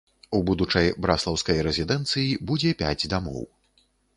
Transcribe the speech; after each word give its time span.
У 0.37 0.37
будучай 0.45 0.87
браслаўскай 1.05 1.61
рэзідэнцыі 1.67 2.35
будзе 2.53 2.71
пяць 2.83 3.07
дамоў. 3.17 3.41